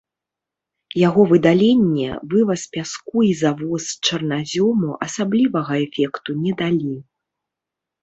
[1.07, 6.95] Яго выдаленне, вываз пяску і завоз чарназёму асаблівага эфекту не далі.